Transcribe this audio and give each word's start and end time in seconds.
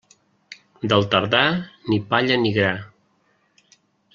Del 0.93 1.05
tardà, 1.11 1.43
ni 1.91 1.99
palla 2.15 2.41
ni 2.45 2.55
gra. 2.59 2.73